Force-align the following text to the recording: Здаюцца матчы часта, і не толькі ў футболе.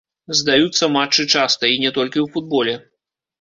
Здаюцца 0.37 0.89
матчы 0.95 1.25
часта, 1.33 1.63
і 1.75 1.77
не 1.85 1.91
толькі 1.99 2.19
ў 2.25 2.27
футболе. 2.39 2.75